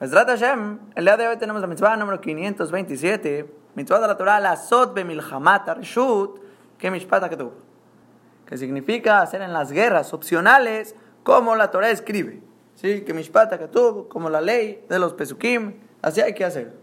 Mesrat 0.00 0.28
Hashem, 0.28 0.78
el 0.94 1.04
día 1.06 1.16
de 1.16 1.26
hoy 1.26 1.36
tenemos 1.38 1.60
la 1.60 1.66
mitzvah 1.66 1.96
número 1.96 2.20
527, 2.20 3.52
mitzvah 3.74 3.98
de 3.98 4.06
la 4.06 4.16
Torah, 4.16 4.38
la 4.38 4.54
Sot 4.54 4.94
Bemilhamat 4.94 5.68
Reshut, 5.70 6.38
que 6.78 6.88
Mishpat 6.88 7.28
Ketuv, 7.28 7.50
que 8.46 8.56
significa 8.56 9.20
hacer 9.20 9.42
en 9.42 9.52
las 9.52 9.72
guerras 9.72 10.14
opcionales 10.14 10.94
como 11.24 11.56
la 11.56 11.72
Torah 11.72 11.90
escribe. 11.90 12.40
¿Sí? 12.76 13.00
Que 13.00 13.12
Mishpat 13.12 13.58
Ketuv, 13.58 14.06
como 14.06 14.30
la 14.30 14.40
ley 14.40 14.84
de 14.88 15.00
los 15.00 15.14
Pesukim, 15.14 15.80
así 16.00 16.20
hay 16.20 16.32
que 16.32 16.44
hacer. 16.44 16.76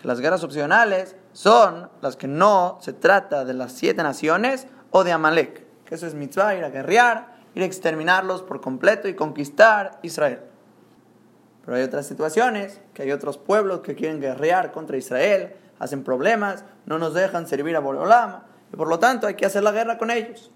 Que 0.00 0.06
las 0.06 0.20
guerras 0.20 0.44
opcionales 0.44 1.16
son 1.32 1.90
las 2.00 2.14
que 2.14 2.28
no 2.28 2.78
se 2.80 2.92
trata 2.92 3.44
de 3.44 3.54
las 3.54 3.72
siete 3.72 4.04
naciones 4.04 4.68
o 4.92 5.02
de 5.02 5.10
Amalek, 5.10 5.66
que 5.84 5.96
eso 5.96 6.06
es 6.06 6.14
mitzvah, 6.14 6.54
ir 6.54 6.62
a 6.62 6.70
guerrear, 6.70 7.34
ir 7.56 7.64
a 7.64 7.66
exterminarlos 7.66 8.44
por 8.44 8.60
completo 8.60 9.08
y 9.08 9.14
conquistar 9.14 9.98
Israel. 10.02 10.42
Pero 11.68 11.76
hay 11.76 11.84
otras 11.84 12.06
situaciones, 12.06 12.80
que 12.94 13.02
hay 13.02 13.12
otros 13.12 13.36
pueblos 13.36 13.80
que 13.80 13.94
quieren 13.94 14.22
guerrear 14.22 14.72
contra 14.72 14.96
Israel, 14.96 15.54
hacen 15.78 16.02
problemas, 16.02 16.64
no 16.86 16.98
nos 16.98 17.12
dejan 17.12 17.46
servir 17.46 17.76
a 17.76 17.80
Boreolam, 17.80 18.40
y 18.72 18.76
por 18.76 18.88
lo 18.88 18.98
tanto 18.98 19.26
hay 19.26 19.34
que 19.34 19.44
hacer 19.44 19.62
la 19.62 19.72
guerra 19.72 19.98
con 19.98 20.10
ellos. 20.10 20.50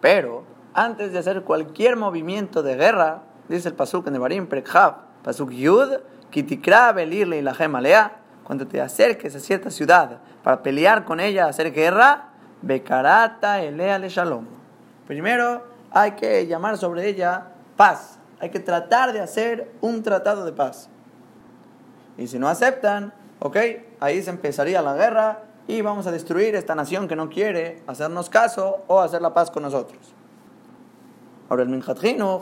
Pero 0.00 0.44
antes 0.72 1.12
de 1.12 1.18
hacer 1.18 1.42
cualquier 1.42 1.96
movimiento 1.96 2.62
de 2.62 2.74
guerra, 2.74 3.24
dice 3.50 3.68
el 3.68 3.74
Pasuk 3.74 4.06
en 4.06 4.14
Nebarim 4.14 4.46
Prekhav, 4.46 4.94
Pasuk 5.22 5.50
Yud, 5.50 5.98
Kitikra 6.30 6.90
Belirle 6.92 7.36
y 7.36 7.42
la 7.42 7.52
Gemalea, 7.52 8.16
cuando 8.44 8.66
te 8.66 8.80
acerques 8.80 9.36
a 9.36 9.40
cierta 9.40 9.70
ciudad 9.70 10.20
para 10.42 10.62
pelear 10.62 11.04
con 11.04 11.20
ella, 11.20 11.48
hacer 11.48 11.70
guerra, 11.70 12.30
Bekarata 12.62 13.60
Elea 13.60 13.98
le 13.98 14.08
Shalom. 14.08 14.46
Primero 15.06 15.66
hay 15.90 16.12
que 16.12 16.46
llamar 16.46 16.78
sobre 16.78 17.06
ella 17.06 17.48
paz, 17.76 18.20
hay 18.42 18.50
que 18.50 18.58
tratar 18.58 19.12
de 19.12 19.20
hacer 19.20 19.70
un 19.80 20.02
tratado 20.02 20.44
de 20.44 20.52
paz. 20.52 20.88
Y 22.18 22.26
si 22.26 22.40
no 22.40 22.48
aceptan, 22.48 23.14
ok, 23.38 23.56
ahí 24.00 24.20
se 24.20 24.30
empezaría 24.30 24.82
la 24.82 24.94
guerra 24.94 25.44
y 25.68 25.80
vamos 25.80 26.08
a 26.08 26.10
destruir 26.10 26.56
esta 26.56 26.74
nación 26.74 27.06
que 27.06 27.14
no 27.14 27.28
quiere 27.28 27.84
hacernos 27.86 28.28
caso 28.28 28.82
o 28.88 28.98
hacer 28.98 29.22
la 29.22 29.32
paz 29.32 29.52
con 29.52 29.62
nosotros. 29.62 30.12
Ahora 31.48 31.62
el 31.62 31.68
Minhat 31.68 32.00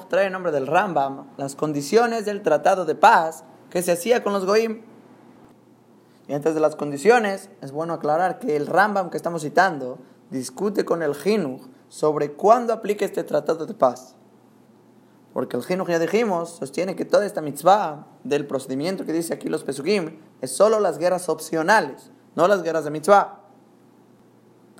trae 0.08 0.26
el 0.28 0.32
nombre 0.32 0.52
del 0.52 0.66
Rambam 0.66 1.26
las 1.36 1.54
condiciones 1.54 2.24
del 2.24 2.40
tratado 2.40 2.86
de 2.86 2.94
paz 2.94 3.44
que 3.68 3.82
se 3.82 3.92
hacía 3.92 4.22
con 4.22 4.32
los 4.32 4.46
Goim. 4.46 4.80
Y 6.28 6.32
antes 6.32 6.54
de 6.54 6.60
las 6.60 6.76
condiciones, 6.76 7.50
es 7.60 7.72
bueno 7.72 7.92
aclarar 7.92 8.38
que 8.38 8.56
el 8.56 8.66
Rambam 8.66 9.10
que 9.10 9.18
estamos 9.18 9.42
citando 9.42 9.98
discute 10.30 10.86
con 10.86 11.02
el 11.02 11.14
Jinuch 11.14 11.60
sobre 11.90 12.32
cuándo 12.32 12.72
aplica 12.72 13.04
este 13.04 13.22
tratado 13.22 13.66
de 13.66 13.74
paz. 13.74 14.16
Porque 15.32 15.56
el 15.56 15.62
Jinuch, 15.62 15.88
ya 15.88 15.98
dijimos, 15.98 16.56
sostiene 16.58 16.96
que 16.96 17.04
toda 17.04 17.24
esta 17.24 17.40
mitzvah 17.40 18.06
del 18.24 18.46
procedimiento 18.46 19.04
que 19.04 19.12
dice 19.12 19.34
aquí 19.34 19.48
los 19.48 19.62
Pesukim 19.62 20.18
es 20.40 20.50
solo 20.50 20.80
las 20.80 20.98
guerras 20.98 21.28
opcionales, 21.28 22.10
no 22.34 22.48
las 22.48 22.62
guerras 22.62 22.84
de 22.84 22.90
mitzvah. 22.90 23.40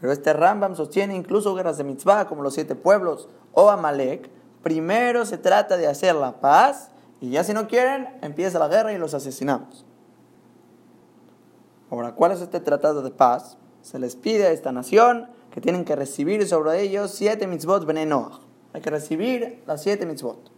Pero 0.01 0.12
este 0.12 0.33
Rambam 0.33 0.75
sostiene 0.75 1.15
incluso 1.15 1.55
guerras 1.55 1.79
de 1.79 1.84
mitzvah 1.84 2.27
como 2.27 2.42
los 2.42 2.55
siete 2.55 2.75
pueblos 2.75 3.29
o 3.53 3.70
Amalek. 3.70 4.31
Primero 4.62 5.25
se 5.25 5.39
trata 5.39 5.77
de 5.77 5.87
hacer 5.87 6.15
la 6.15 6.41
paz 6.41 6.91
y 7.20 7.31
ya 7.31 7.45
si 7.45 7.53
no 7.53 7.69
quieren, 7.69 8.09
empieza 8.23 8.59
la 8.59 8.69
guerra 8.69 8.92
y 8.92 8.98
los 8.98 9.14
asesinamos. 9.14 9.85
Ahora, 11.91 12.14
¿cuál 12.14 12.33
es 12.33 12.41
este 12.41 12.61
tratado 12.61 13.03
de 13.03 13.11
paz? 13.11 13.59
Se 13.83 13.98
les 13.98 14.17
pide 14.17 14.47
a 14.47 14.53
esta 14.53 14.73
nación 14.73 15.29
que 15.51 15.61
tienen 15.61 15.85
que 15.85 15.97
recibir 15.97 16.47
sobre 16.47 16.81
ellos 16.81 17.11
siete 17.11 17.47
mitzvot 17.47 17.85
Noach. 17.85 18.50
Hay 18.73 18.81
que 18.81 18.91
recibir 18.91 19.63
las 19.67 19.83
siete 19.83 20.07
mitzvot. 20.07 20.51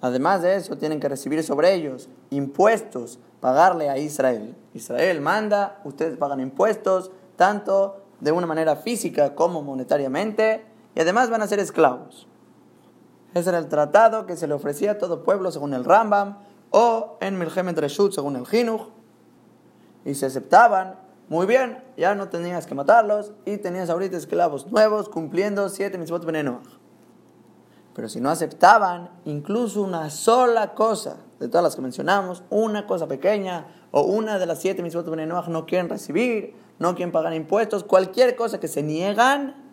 Además 0.00 0.40
de 0.42 0.56
eso, 0.56 0.78
tienen 0.78 1.00
que 1.00 1.08
recibir 1.08 1.42
sobre 1.42 1.74
ellos 1.74 2.08
impuestos, 2.30 3.18
pagarle 3.40 3.90
a 3.90 3.98
Israel. 3.98 4.56
Israel 4.72 5.20
manda, 5.20 5.80
ustedes 5.84 6.16
pagan 6.16 6.40
impuestos, 6.40 7.10
tanto 7.36 8.02
de 8.20 8.32
una 8.32 8.46
manera 8.46 8.76
física 8.76 9.34
como 9.34 9.62
monetariamente, 9.62 10.64
y 10.94 11.00
además 11.00 11.28
van 11.28 11.42
a 11.42 11.46
ser 11.46 11.58
esclavos. 11.58 12.26
Ese 13.34 13.50
era 13.50 13.58
el 13.58 13.68
tratado 13.68 14.26
que 14.26 14.36
se 14.36 14.46
le 14.46 14.54
ofrecía 14.54 14.92
a 14.92 14.98
todo 14.98 15.22
pueblo 15.22 15.52
según 15.52 15.74
el 15.74 15.84
Rambam, 15.84 16.38
o 16.70 17.18
en 17.20 17.38
Milhemet 17.38 17.78
Reshut 17.78 18.12
según 18.12 18.36
el 18.36 18.46
Jinuch, 18.46 18.88
y 20.04 20.14
se 20.14 20.26
aceptaban 20.26 20.96
muy 21.28 21.46
bien, 21.46 21.82
ya 21.96 22.14
no 22.14 22.28
tenías 22.28 22.66
que 22.66 22.74
matarlos 22.74 23.32
y 23.44 23.58
tenías 23.58 23.88
ahorita 23.88 24.16
esclavos 24.16 24.66
nuevos 24.66 25.08
cumpliendo 25.08 25.68
siete 25.68 25.96
mitzvot 25.96 26.24
veneno. 26.24 26.60
Pero 28.00 28.08
si 28.08 28.18
no 28.18 28.30
aceptaban 28.30 29.10
incluso 29.26 29.82
una 29.82 30.08
sola 30.08 30.72
cosa 30.72 31.18
de 31.38 31.48
todas 31.48 31.62
las 31.62 31.76
que 31.76 31.82
mencionamos, 31.82 32.42
una 32.48 32.86
cosa 32.86 33.06
pequeña 33.06 33.66
o 33.90 34.00
una 34.00 34.38
de 34.38 34.46
las 34.46 34.58
siete 34.58 34.82
mitzvot 34.82 35.04
veneno 35.10 35.42
no 35.48 35.66
quieren 35.66 35.90
recibir, 35.90 36.56
no 36.78 36.94
quieren 36.94 37.12
pagar 37.12 37.34
impuestos, 37.34 37.84
cualquier 37.84 38.36
cosa 38.36 38.58
que 38.58 38.68
se 38.68 38.82
niegan, 38.82 39.70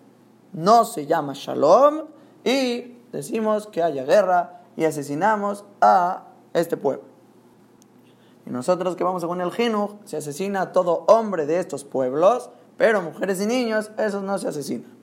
no 0.51 0.83
se 0.83 1.05
llama 1.05 1.31
shalom 1.35 2.07
y 2.43 2.97
decimos 3.13 3.67
que 3.67 3.81
haya 3.81 4.03
guerra 4.03 4.59
y 4.75 4.83
asesinamos 4.83 5.63
a 5.79 6.25
este 6.53 6.75
pueblo. 6.75 7.05
Y 8.45 8.49
nosotros 8.49 8.97
que 8.97 9.05
vamos 9.05 9.21
según 9.21 9.39
el 9.39 9.53
Jinuj, 9.53 9.91
se 10.03 10.17
asesina 10.17 10.59
a 10.63 10.71
todo 10.73 11.05
hombre 11.07 11.45
de 11.45 11.61
estos 11.61 11.85
pueblos, 11.85 12.49
pero 12.75 13.01
mujeres 13.01 13.39
y 13.39 13.45
niños, 13.45 13.89
esos 13.97 14.21
no 14.21 14.37
se 14.37 14.49
asesinan. 14.49 14.97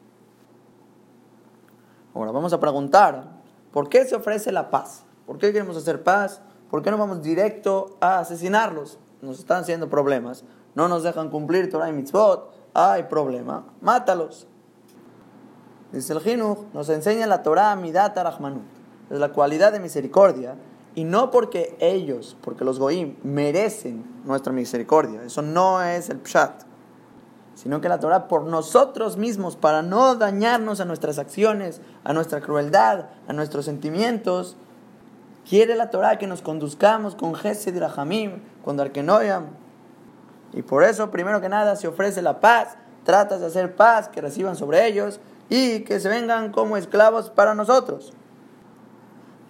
Ahora 2.15 2.31
vamos 2.31 2.53
a 2.53 2.61
preguntar, 2.61 3.25
¿por 3.73 3.89
qué 3.89 4.05
se 4.05 4.15
ofrece 4.15 4.53
la 4.53 4.71
paz? 4.71 5.05
¿Por 5.27 5.39
qué 5.39 5.53
queremos 5.53 5.77
hacer 5.77 6.03
paz? 6.03 6.41
¿Por 6.71 6.83
qué 6.83 6.91
no 6.91 6.99
vamos 6.99 7.23
directo 7.23 7.97
a 8.01 8.21
asesinarlos? 8.21 8.99
Nos 9.21 9.41
están 9.41 9.63
haciendo 9.63 9.89
problemas. 9.89 10.45
No 10.75 10.89
nos 10.89 11.03
dejan 11.03 11.29
cumplir 11.31 11.71
Torah 11.71 11.89
y 11.89 11.93
Mitzvot. 11.93 12.53
Hay 12.73 13.05
problema. 13.05 13.67
Mátalos. 13.81 14.47
Dice 15.93 16.13
el 16.13 16.21
Jinuj, 16.21 16.59
nos 16.73 16.89
enseña 16.89 17.27
la 17.27 17.43
Torah 17.43 17.75
Midat 17.77 18.17
Arachmanut. 18.17 18.63
Es 19.11 19.19
la 19.19 19.33
cualidad 19.33 19.73
de 19.73 19.81
misericordia 19.81 20.57
y 20.95 21.05
no 21.05 21.31
porque 21.31 21.77
ellos, 21.81 22.37
porque 22.43 22.65
los 22.65 22.79
goim, 22.79 23.17
merecen 23.23 24.05
nuestra 24.25 24.53
misericordia. 24.53 25.23
Eso 25.23 25.43
no 25.43 25.83
es 25.83 26.11
el 26.11 26.21
pshat. 26.21 26.63
Sino 27.65 27.81
que 27.81 27.89
la 27.89 27.99
Torah 27.99 28.29
por 28.29 28.45
nosotros 28.45 29.17
mismos, 29.17 29.57
para 29.57 29.83
no 29.83 30.15
dañarnos 30.15 30.81
a 30.81 30.85
nuestras 30.85 31.19
acciones, 31.19 31.81
a 32.05 32.13
nuestra 32.13 32.41
crueldad, 32.41 33.07
a 33.27 33.33
nuestros 33.33 33.65
sentimientos, 33.65 34.57
quiere 35.49 35.75
la 35.75 35.91
Torah 35.91 36.19
que 36.19 36.27
nos 36.27 36.43
conduzcamos 36.43 37.17
con 37.17 37.35
Gesed 37.35 37.75
y 37.75 37.79
Rahamim, 37.79 38.43
con 38.63 38.77
Darkenoyam. 38.77 39.47
Y 40.53 40.63
por 40.63 40.85
eso, 40.85 41.11
primero 41.11 41.41
que 41.41 41.49
nada, 41.49 41.75
se 41.75 41.89
ofrece 41.89 42.23
la 42.23 42.39
paz. 42.39 42.77
Tratas 43.03 43.41
de 43.41 43.47
hacer 43.47 43.75
paz, 43.77 44.09
que 44.09 44.21
reciban 44.21 44.57
sobre 44.57 44.87
ellos 44.87 45.19
y 45.49 45.81
que 45.81 46.01
se 46.01 46.09
vengan 46.09 46.53
como 46.53 46.77
esclavos 46.77 47.31
para 47.31 47.55
nosotros. 47.55 48.13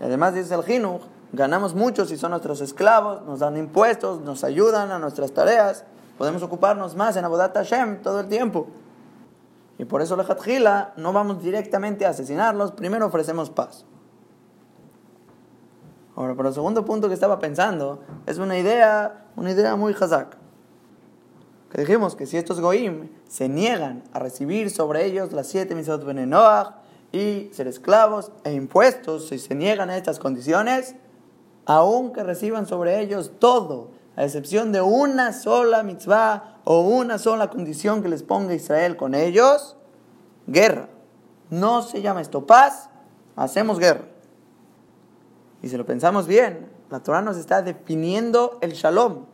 Y 0.00 0.04
además 0.04 0.34
dice 0.34 0.54
el 0.54 0.62
Jinuch, 0.62 1.02
ganamos 1.32 1.74
mucho 1.74 2.04
si 2.04 2.16
son 2.16 2.30
nuestros 2.30 2.60
esclavos, 2.60 3.22
nos 3.22 3.40
dan 3.40 3.56
impuestos, 3.56 4.20
nos 4.20 4.44
ayudan 4.44 4.90
a 4.90 4.98
nuestras 4.98 5.32
tareas, 5.32 5.84
podemos 6.18 6.42
ocuparnos 6.42 6.94
más 6.94 7.16
en 7.16 7.24
Abodat 7.24 7.54
Hashem 7.54 8.02
todo 8.02 8.20
el 8.20 8.28
tiempo. 8.28 8.66
Y 9.78 9.84
por 9.84 10.02
eso 10.02 10.16
Lejatjila 10.16 10.94
no 10.96 11.12
vamos 11.12 11.42
directamente 11.42 12.06
a 12.06 12.10
asesinarlos, 12.10 12.72
primero 12.72 13.06
ofrecemos 13.06 13.50
paz. 13.50 13.84
Ahora, 16.16 16.34
pero 16.36 16.48
el 16.48 16.54
segundo 16.54 16.84
punto 16.84 17.08
que 17.08 17.14
estaba 17.14 17.40
pensando 17.40 18.00
es 18.26 18.38
una 18.38 18.56
idea, 18.56 19.26
una 19.34 19.50
idea 19.50 19.74
muy 19.74 19.94
hazak. 19.98 20.36
Que 21.70 21.80
dijimos 21.80 22.14
que 22.14 22.26
si 22.26 22.36
estos 22.36 22.60
goim 22.60 23.08
se 23.26 23.48
niegan 23.48 24.04
a 24.12 24.20
recibir 24.20 24.70
sobre 24.70 25.06
ellos 25.06 25.32
las 25.32 25.48
siete 25.48 25.74
misot 25.74 26.04
benenoach 26.04 26.74
y 27.10 27.50
ser 27.52 27.66
esclavos 27.66 28.30
e 28.44 28.52
impuestos, 28.52 29.28
si 29.28 29.40
se 29.40 29.56
niegan 29.56 29.90
a 29.90 29.96
estas 29.96 30.20
condiciones, 30.20 30.94
aunque 31.66 32.22
reciban 32.22 32.66
sobre 32.66 33.00
ellos 33.00 33.32
todo, 33.40 33.90
a 34.16 34.24
excepción 34.24 34.72
de 34.72 34.80
una 34.80 35.32
sola 35.32 35.82
mitzvah 35.82 36.60
o 36.64 36.80
una 36.80 37.18
sola 37.18 37.50
condición 37.50 38.02
que 38.02 38.08
les 38.08 38.22
ponga 38.22 38.54
Israel 38.54 38.96
con 38.96 39.14
ellos, 39.14 39.76
guerra. 40.46 40.88
No 41.50 41.82
se 41.82 42.02
llama 42.02 42.20
esto 42.20 42.46
paz, 42.46 42.90
hacemos 43.36 43.78
guerra. 43.78 44.04
Y 45.62 45.68
si 45.68 45.76
lo 45.76 45.86
pensamos 45.86 46.26
bien, 46.26 46.70
la 46.90 47.00
Torah 47.00 47.22
nos 47.22 47.36
está 47.36 47.62
definiendo 47.62 48.58
el 48.60 48.72
shalom. 48.72 49.26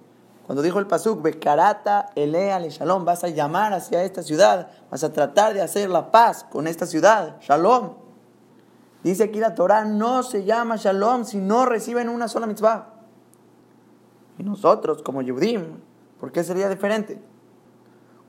Cuando 0.47 0.63
dijo 0.63 0.79
el 0.79 0.87
pasuk, 0.87 1.23
Bekarata 1.23 2.11
elea 2.17 2.59
le 2.59 2.71
shalom, 2.71 3.05
vas 3.05 3.23
a 3.23 3.29
llamar 3.29 3.73
hacia 3.73 4.03
esta 4.03 4.23
ciudad, 4.23 4.71
vas 4.91 5.05
a 5.05 5.13
tratar 5.13 5.55
de 5.55 5.63
hacer 5.63 5.91
la 5.91 6.11
paz 6.11 6.45
con 6.45 6.67
esta 6.67 6.87
ciudad, 6.87 7.37
shalom. 7.41 7.95
Dice 9.03 9.25
aquí 9.25 9.41
la 9.41 9.55
Torah, 9.55 9.85
no 9.85 10.23
se 10.23 10.45
llama 10.45 10.77
Shalom 10.77 11.25
si 11.25 11.39
no 11.39 11.65
reciben 11.65 12.09
una 12.09 12.29
sola 12.29 12.47
mitzvah. 12.47 12.90
Y 14.41 14.43
nosotros, 14.43 15.03
como 15.03 15.21
Yehudim, 15.21 15.81
¿por 16.19 16.33
qué 16.33 16.43
sería 16.43 16.71
diferente? 16.71 17.21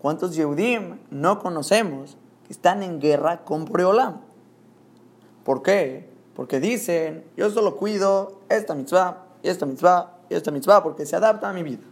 ¿Cuántos 0.02 0.36
Yehudim 0.36 1.00
no 1.10 1.40
conocemos 1.40 2.18
que 2.46 2.52
están 2.52 2.84
en 2.84 3.00
guerra 3.00 3.46
con 3.46 3.64
Boreolam? 3.64 4.20
¿Por 5.46 5.62
qué? 5.64 6.10
Porque 6.36 6.60
dicen, 6.60 7.24
yo 7.38 7.50
solo 7.50 7.78
cuido 7.78 8.42
esta 8.50 8.76
mitzvah, 8.76 9.24
y 9.42 9.48
esta 9.48 9.66
mitzvah, 9.66 10.18
y 10.30 10.34
esta 10.34 10.52
mitzvah, 10.52 10.84
porque 10.84 11.06
se 11.06 11.16
adapta 11.16 11.48
a 11.48 11.54
mi 11.54 11.64
vida. 11.64 11.84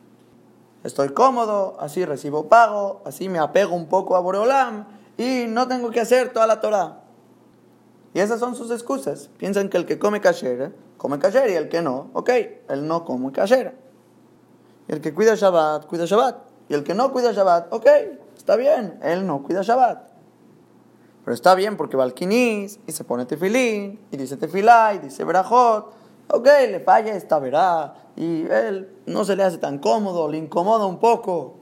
Estoy 0.84 1.14
cómodo, 1.14 1.78
así 1.80 2.04
recibo 2.04 2.50
pago, 2.50 3.02
así 3.06 3.30
me 3.30 3.40
apego 3.40 3.74
un 3.74 3.88
poco 3.88 4.18
a 4.18 4.20
Boreolam 4.20 4.86
y 5.18 5.46
no 5.48 5.70
tengo 5.70 5.92
que 5.92 6.02
hacer 6.02 6.34
toda 6.34 6.46
la 6.46 6.60
Torah. 6.60 7.04
Y 8.14 8.20
esas 8.20 8.42
son 8.42 8.54
sus 8.54 8.70
excusas. 8.70 9.30
Piensan 9.38 9.70
que 9.70 9.78
el 9.78 9.86
que 9.86 9.98
come 9.98 10.20
kasher, 10.20 10.76
come 10.98 11.20
kasher 11.20 11.50
y 11.52 11.54
el 11.54 11.70
que 11.70 11.82
no, 11.82 12.10
ok, 12.12 12.30
él 12.68 12.86
no 12.86 13.06
come 13.06 13.32
kasher. 13.32 13.88
El 14.90 15.02
que 15.02 15.14
cuida 15.14 15.36
Shabbat, 15.36 15.86
cuida 15.86 16.06
Shabbat. 16.06 16.36
Y 16.68 16.74
el 16.74 16.84
que 16.84 16.96
no 16.96 17.12
cuida 17.12 17.32
Shabbat, 17.32 17.72
ok, 17.72 17.86
está 18.36 18.56
bien, 18.56 19.00
él 19.04 19.26
no 19.26 19.44
cuida 19.44 19.62
Shabbat. 19.62 20.10
Pero 21.24 21.34
está 21.36 21.54
bien 21.54 21.78
porque 21.78 21.96
va 21.96 22.04
al 22.04 22.16
quinis 22.16 22.80
y 22.88 22.92
se 22.92 23.04
pone 23.04 23.28
tefilín 23.28 24.00
y 24.10 24.18
dice 24.18 24.36
tefilá 24.36 24.96
y 24.96 24.98
dice 24.98 25.24
verajot. 25.24 25.94
Ok, 26.32 26.48
le 26.70 26.80
falla 26.80 27.14
esta 27.14 27.38
verá 27.38 27.94
y 28.16 28.48
él 28.48 28.92
no 29.06 29.26
se 29.26 29.36
le 29.36 29.44
hace 29.44 29.60
tan 29.60 29.78
cómodo, 29.78 30.28
le 30.28 30.40
incomoda 30.40 30.88
un 30.88 31.00
poco. 31.00 31.58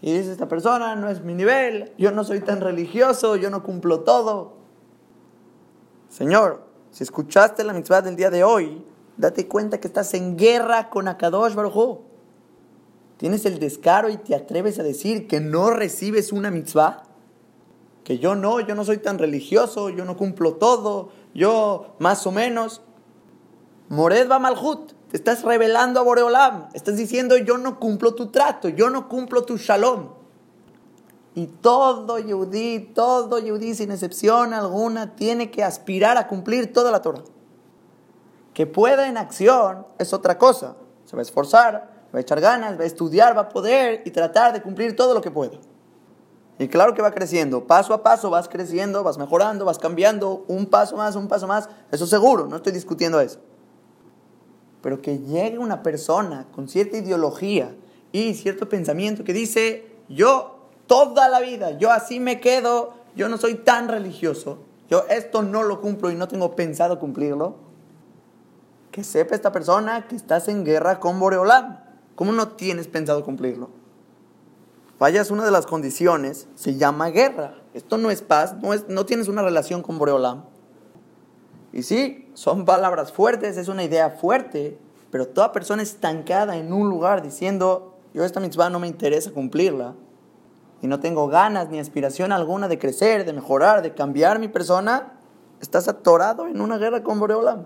Y 0.00 0.12
dice 0.12 0.32
esta 0.32 0.48
persona, 0.48 0.96
no 0.96 1.08
es 1.08 1.22
mi 1.22 1.34
nivel, 1.34 1.92
yo 1.98 2.10
no 2.10 2.24
soy 2.24 2.40
tan 2.40 2.60
religioso, 2.60 3.36
yo 3.36 3.48
no 3.48 3.62
cumplo 3.62 4.00
todo. 4.00 4.54
Señor, 6.08 6.64
si 6.90 7.04
escuchaste 7.04 7.62
la 7.62 7.72
mitzvah 7.72 8.02
del 8.02 8.16
día 8.16 8.30
de 8.30 8.42
hoy, 8.42 8.84
date 9.16 9.46
cuenta 9.46 9.78
que 9.78 9.86
estás 9.86 10.14
en 10.14 10.36
guerra 10.36 10.90
con 10.90 11.06
Akadosh 11.06 11.54
Baruj 11.54 12.13
¿Tienes 13.16 13.46
el 13.46 13.58
descaro 13.58 14.08
y 14.08 14.16
te 14.16 14.34
atreves 14.34 14.78
a 14.78 14.82
decir 14.82 15.28
que 15.28 15.40
no 15.40 15.70
recibes 15.70 16.32
una 16.32 16.50
mitzvah? 16.50 17.04
Que 18.02 18.18
yo 18.18 18.34
no, 18.34 18.60
yo 18.60 18.74
no 18.74 18.84
soy 18.84 18.98
tan 18.98 19.18
religioso, 19.18 19.88
yo 19.88 20.04
no 20.04 20.16
cumplo 20.16 20.54
todo, 20.54 21.10
yo 21.32 21.94
más 21.98 22.26
o 22.26 22.32
menos. 22.32 22.82
Mored 23.88 24.28
va 24.28 24.38
malhut, 24.38 24.92
te 25.10 25.16
estás 25.16 25.42
revelando 25.42 26.00
a 26.00 26.02
Boreolam, 26.02 26.68
estás 26.74 26.96
diciendo 26.96 27.36
yo 27.36 27.56
no 27.56 27.78
cumplo 27.78 28.14
tu 28.14 28.30
trato, 28.30 28.68
yo 28.68 28.90
no 28.90 29.08
cumplo 29.08 29.44
tu 29.44 29.56
shalom. 29.56 30.08
Y 31.36 31.46
todo 31.46 32.18
yudí, 32.18 32.78
todo 32.94 33.38
yudí, 33.38 33.74
sin 33.74 33.90
excepción 33.90 34.54
alguna, 34.54 35.16
tiene 35.16 35.50
que 35.50 35.64
aspirar 35.64 36.16
a 36.16 36.28
cumplir 36.28 36.72
toda 36.72 36.90
la 36.92 37.02
Torah. 37.02 37.24
Que 38.52 38.66
pueda 38.66 39.08
en 39.08 39.16
acción 39.16 39.86
es 39.98 40.12
otra 40.12 40.38
cosa. 40.38 40.76
Se 41.04 41.16
va 41.16 41.20
a 41.20 41.22
esforzar, 41.22 41.93
va 42.14 42.18
a 42.18 42.20
echar 42.20 42.40
ganas, 42.40 42.78
va 42.78 42.84
a 42.84 42.86
estudiar, 42.86 43.36
va 43.36 43.42
a 43.42 43.48
poder 43.48 44.02
y 44.04 44.10
tratar 44.10 44.52
de 44.52 44.62
cumplir 44.62 44.94
todo 44.94 45.12
lo 45.12 45.20
que 45.20 45.30
pueda. 45.30 45.58
Y 46.58 46.68
claro 46.68 46.94
que 46.94 47.02
va 47.02 47.10
creciendo, 47.10 47.66
paso 47.66 47.92
a 47.92 48.02
paso 48.04 48.30
vas 48.30 48.48
creciendo, 48.48 49.02
vas 49.02 49.18
mejorando, 49.18 49.64
vas 49.64 49.78
cambiando, 49.78 50.44
un 50.46 50.66
paso 50.66 50.96
más, 50.96 51.16
un 51.16 51.26
paso 51.26 51.48
más, 51.48 51.68
eso 51.90 52.06
seguro, 52.06 52.46
no 52.46 52.56
estoy 52.56 52.72
discutiendo 52.72 53.20
eso. 53.20 53.40
Pero 54.80 55.02
que 55.02 55.18
llegue 55.18 55.58
una 55.58 55.82
persona 55.82 56.46
con 56.52 56.68
cierta 56.68 56.98
ideología 56.98 57.74
y 58.12 58.34
cierto 58.34 58.68
pensamiento 58.68 59.24
que 59.24 59.32
dice, 59.32 59.90
yo 60.08 60.68
toda 60.86 61.28
la 61.28 61.40
vida. 61.40 61.72
Yo 61.78 61.90
así 61.90 62.20
me 62.20 62.40
quedo, 62.40 62.94
yo 63.16 63.28
no 63.28 63.38
soy 63.38 63.54
tan 63.54 63.88
religioso. 63.88 64.58
Yo 64.88 65.04
esto 65.08 65.42
no 65.42 65.62
lo 65.62 65.80
cumplo 65.80 66.10
y 66.10 66.14
no 66.14 66.28
tengo 66.28 66.54
pensado 66.54 66.98
cumplirlo. 66.98 67.56
Que 68.90 69.02
sepa 69.02 69.34
esta 69.34 69.50
persona 69.50 70.06
que 70.06 70.14
estás 70.14 70.48
en 70.48 70.64
guerra 70.64 71.00
con 71.00 71.18
Boreolam. 71.18 71.83
¿Cómo 72.14 72.32
no 72.32 72.48
tienes 72.48 72.86
pensado 72.88 73.24
cumplirlo? 73.24 73.70
Fallas 74.98 75.30
una 75.30 75.44
de 75.44 75.50
las 75.50 75.66
condiciones, 75.66 76.46
se 76.54 76.76
llama 76.76 77.10
guerra. 77.10 77.56
Esto 77.74 77.98
no 77.98 78.10
es 78.10 78.22
paz, 78.22 78.56
no, 78.62 78.72
es, 78.72 78.88
no 78.88 79.04
tienes 79.04 79.28
una 79.28 79.42
relación 79.42 79.82
con 79.82 79.98
Boreolam. 79.98 80.44
Y 81.72 81.82
sí, 81.82 82.30
son 82.34 82.64
palabras 82.64 83.12
fuertes, 83.12 83.56
es 83.56 83.66
una 83.66 83.82
idea 83.82 84.10
fuerte, 84.10 84.78
pero 85.10 85.26
toda 85.26 85.50
persona 85.50 85.82
estancada 85.82 86.56
en 86.56 86.72
un 86.72 86.88
lugar 86.88 87.22
diciendo, 87.22 87.96
yo 88.14 88.24
esta 88.24 88.38
mitzvah 88.38 88.70
no 88.70 88.78
me 88.78 88.86
interesa 88.86 89.32
cumplirla, 89.32 89.94
y 90.80 90.86
no 90.86 91.00
tengo 91.00 91.28
ganas 91.28 91.70
ni 91.70 91.80
aspiración 91.80 92.30
alguna 92.30 92.68
de 92.68 92.78
crecer, 92.78 93.24
de 93.24 93.32
mejorar, 93.32 93.82
de 93.82 93.94
cambiar 93.94 94.38
mi 94.38 94.48
persona, 94.48 95.14
estás 95.60 95.88
atorado 95.88 96.46
en 96.46 96.60
una 96.60 96.78
guerra 96.78 97.02
con 97.02 97.18
Boreolam. 97.18 97.64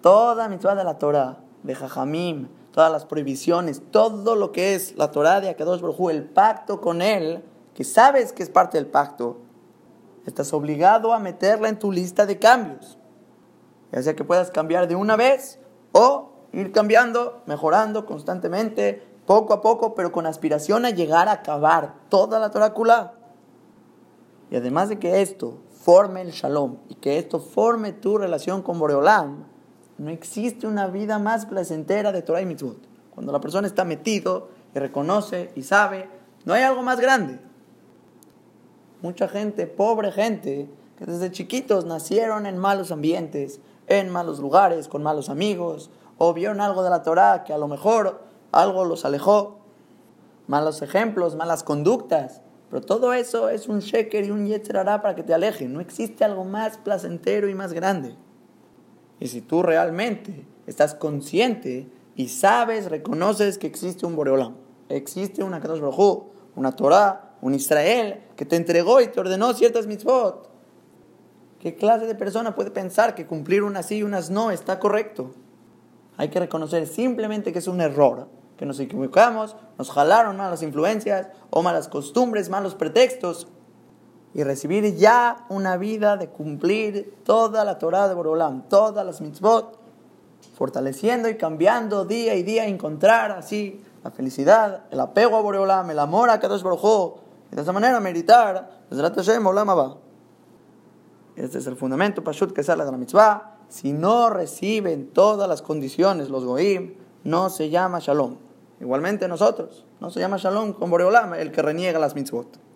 Toda 0.00 0.48
mitzvah 0.48 0.74
de 0.74 0.84
la 0.84 0.98
Torah, 0.98 1.40
de 1.62 1.74
Jajamim, 1.74 2.48
todas 2.72 2.90
las 2.90 3.04
prohibiciones, 3.04 3.82
todo 3.90 4.36
lo 4.36 4.52
que 4.52 4.74
es 4.74 4.96
la 4.96 5.10
Torah 5.10 5.40
de 5.40 5.48
Akadosh 5.48 5.80
Baruj 5.80 6.10
el 6.10 6.24
pacto 6.24 6.80
con 6.80 7.02
él, 7.02 7.44
que 7.74 7.84
sabes 7.84 8.32
que 8.32 8.42
es 8.42 8.50
parte 8.50 8.78
del 8.78 8.86
pacto, 8.86 9.38
estás 10.26 10.52
obligado 10.52 11.12
a 11.12 11.18
meterla 11.18 11.68
en 11.68 11.78
tu 11.78 11.90
lista 11.92 12.26
de 12.26 12.38
cambios. 12.38 12.98
Ya 13.92 14.02
sea 14.02 14.14
que 14.14 14.24
puedas 14.24 14.50
cambiar 14.50 14.86
de 14.86 14.94
una 14.94 15.16
vez 15.16 15.58
o 15.92 16.30
ir 16.52 16.72
cambiando, 16.72 17.42
mejorando 17.46 18.06
constantemente, 18.06 19.06
poco 19.26 19.52
a 19.52 19.60
poco, 19.60 19.94
pero 19.94 20.12
con 20.12 20.26
aspiración 20.26 20.84
a 20.84 20.90
llegar 20.90 21.28
a 21.28 21.32
acabar 21.32 21.94
toda 22.08 22.38
la 22.38 22.50
Torácula. 22.50 23.14
Y 24.50 24.56
además 24.56 24.88
de 24.88 24.98
que 24.98 25.22
esto 25.22 25.58
forme 25.70 26.22
el 26.22 26.32
shalom 26.32 26.78
y 26.88 26.96
que 26.96 27.18
esto 27.18 27.38
forme 27.38 27.92
tu 27.92 28.18
relación 28.18 28.62
con 28.62 28.78
Boreolam, 28.78 29.44
no 30.00 30.08
existe 30.08 30.66
una 30.66 30.86
vida 30.86 31.18
más 31.18 31.44
placentera 31.44 32.10
de 32.10 32.22
Torah 32.22 32.40
y 32.40 32.46
Mitzvot. 32.46 32.78
Cuando 33.14 33.32
la 33.32 33.40
persona 33.42 33.66
está 33.66 33.84
metido 33.84 34.48
y 34.74 34.78
reconoce 34.78 35.52
y 35.54 35.62
sabe, 35.62 36.08
no 36.46 36.54
hay 36.54 36.62
algo 36.62 36.82
más 36.82 37.00
grande. 37.00 37.38
Mucha 39.02 39.28
gente, 39.28 39.66
pobre 39.66 40.10
gente, 40.10 40.70
que 40.96 41.04
desde 41.04 41.30
chiquitos 41.30 41.84
nacieron 41.84 42.46
en 42.46 42.56
malos 42.56 42.92
ambientes, 42.92 43.60
en 43.88 44.08
malos 44.08 44.40
lugares, 44.40 44.88
con 44.88 45.02
malos 45.02 45.28
amigos, 45.28 45.90
o 46.16 46.32
vieron 46.32 46.62
algo 46.62 46.82
de 46.82 46.88
la 46.88 47.02
Torah 47.02 47.44
que 47.44 47.52
a 47.52 47.58
lo 47.58 47.68
mejor 47.68 48.22
algo 48.52 48.86
los 48.86 49.04
alejó, 49.04 49.58
malos 50.46 50.80
ejemplos, 50.80 51.36
malas 51.36 51.62
conductas. 51.62 52.40
Pero 52.70 52.80
todo 52.80 53.12
eso 53.12 53.50
es 53.50 53.68
un 53.68 53.80
sheker 53.80 54.24
y 54.24 54.30
un 54.30 54.46
yetzerará 54.46 55.02
para 55.02 55.14
que 55.14 55.24
te 55.24 55.34
alejen. 55.34 55.74
No 55.74 55.80
existe 55.82 56.24
algo 56.24 56.46
más 56.46 56.78
placentero 56.78 57.50
y 57.50 57.54
más 57.54 57.74
grande. 57.74 58.16
Y 59.20 59.28
si 59.28 59.42
tú 59.42 59.62
realmente 59.62 60.46
estás 60.66 60.94
consciente 60.94 61.88
y 62.16 62.28
sabes, 62.28 62.90
reconoces 62.90 63.58
que 63.58 63.66
existe 63.66 64.06
un 64.06 64.16
Boreolam, 64.16 64.56
existe 64.88 65.44
una 65.44 65.60
Kadosh 65.60 65.80
Baruj 65.80 66.30
una 66.56 66.72
Torah, 66.72 67.36
un 67.40 67.54
Israel 67.54 68.20
que 68.36 68.44
te 68.44 68.56
entregó 68.56 69.00
y 69.00 69.08
te 69.08 69.20
ordenó 69.20 69.52
ciertas 69.54 69.86
mitzvot. 69.86 70.50
¿Qué 71.58 71.74
clase 71.74 72.06
de 72.06 72.14
persona 72.14 72.54
puede 72.54 72.70
pensar 72.70 73.14
que 73.14 73.26
cumplir 73.26 73.62
unas 73.62 73.86
sí 73.86 73.96
y 73.96 74.02
unas 74.02 74.30
no 74.30 74.50
está 74.50 74.78
correcto? 74.78 75.32
Hay 76.16 76.28
que 76.28 76.40
reconocer 76.40 76.86
simplemente 76.86 77.52
que 77.52 77.60
es 77.60 77.68
un 77.68 77.80
error 77.80 78.28
que 78.56 78.66
nos 78.66 78.80
equivocamos, 78.80 79.56
nos 79.78 79.90
jalaron 79.90 80.36
malas 80.36 80.62
influencias 80.62 81.28
o 81.48 81.62
malas 81.62 81.88
costumbres, 81.88 82.50
malos 82.50 82.74
pretextos, 82.74 83.48
y 84.32 84.42
recibir 84.44 84.96
ya 84.96 85.44
una 85.48 85.76
vida 85.76 86.16
de 86.16 86.28
cumplir 86.28 87.16
toda 87.24 87.64
la 87.64 87.78
Torah 87.78 88.08
de 88.08 88.14
Borolam, 88.14 88.68
todas 88.68 89.04
las 89.04 89.20
mitzvot, 89.20 89.78
fortaleciendo 90.54 91.28
y 91.28 91.36
cambiando 91.36 92.04
día 92.04 92.34
y 92.34 92.42
día, 92.42 92.66
encontrar 92.66 93.32
así 93.32 93.82
la 94.04 94.10
felicidad, 94.10 94.84
el 94.90 95.00
apego 95.00 95.36
a 95.36 95.40
Boreolam, 95.40 95.90
el 95.90 95.98
amor 95.98 96.30
a 96.30 96.38
Kadosh 96.38 96.62
Baruj 96.62 97.18
y 97.52 97.56
de 97.56 97.62
esa 97.62 97.72
manera 97.72 98.00
meditar, 98.00 98.80
Este 101.36 101.58
es 101.58 101.66
el 101.66 101.76
fundamento, 101.76 102.22
Pashut, 102.22 102.52
que 102.52 102.62
sale 102.62 102.84
de 102.84 102.90
la 102.90 102.96
mitzvah. 102.96 103.56
Si 103.68 103.92
no 103.92 104.30
reciben 104.30 105.10
todas 105.12 105.48
las 105.48 105.62
condiciones 105.62 106.28
los 106.28 106.44
goim, 106.44 106.94
no 107.24 107.50
se 107.50 107.70
llama 107.70 107.98
shalom. 107.98 108.36
Igualmente 108.80 109.28
nosotros, 109.28 109.84
no 110.00 110.10
se 110.10 110.20
llama 110.20 110.38
Shalom 110.38 110.72
con 110.72 110.88
Boreolam, 110.90 111.34
el 111.34 111.52
que 111.52 111.60
reniega 111.60 111.98
las 111.98 112.14
mitzvot. 112.14 112.69